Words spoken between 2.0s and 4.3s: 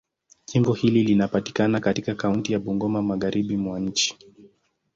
kaunti ya Bungoma, Magharibi mwa nchi.